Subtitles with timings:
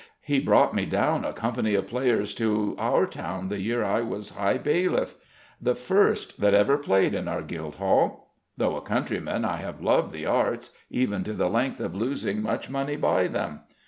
[0.23, 4.29] He brought me down a company of players to our town the year I was
[4.31, 5.13] High Bailiff;
[5.61, 8.27] the first that ever played in our Guildhall.
[8.57, 12.67] Though a countryman, I have loved the arts even to the length of losing much
[12.67, 13.59] money by them.